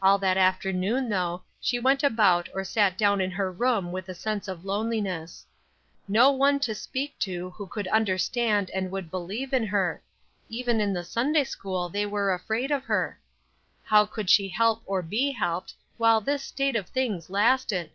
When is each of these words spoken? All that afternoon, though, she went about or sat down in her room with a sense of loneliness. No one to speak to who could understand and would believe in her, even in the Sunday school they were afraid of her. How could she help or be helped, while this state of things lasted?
All 0.00 0.16
that 0.16 0.38
afternoon, 0.38 1.10
though, 1.10 1.42
she 1.60 1.78
went 1.78 2.02
about 2.02 2.48
or 2.54 2.64
sat 2.64 2.96
down 2.96 3.20
in 3.20 3.30
her 3.32 3.52
room 3.52 3.92
with 3.92 4.08
a 4.08 4.14
sense 4.14 4.48
of 4.48 4.64
loneliness. 4.64 5.44
No 6.08 6.30
one 6.30 6.60
to 6.60 6.74
speak 6.74 7.18
to 7.18 7.50
who 7.50 7.66
could 7.66 7.86
understand 7.88 8.70
and 8.70 8.90
would 8.90 9.10
believe 9.10 9.52
in 9.52 9.66
her, 9.66 10.00
even 10.48 10.80
in 10.80 10.94
the 10.94 11.04
Sunday 11.04 11.44
school 11.44 11.90
they 11.90 12.06
were 12.06 12.32
afraid 12.32 12.70
of 12.70 12.84
her. 12.84 13.20
How 13.84 14.06
could 14.06 14.30
she 14.30 14.48
help 14.48 14.80
or 14.86 15.02
be 15.02 15.30
helped, 15.30 15.74
while 15.98 16.22
this 16.22 16.42
state 16.42 16.74
of 16.74 16.88
things 16.88 17.28
lasted? 17.28 17.90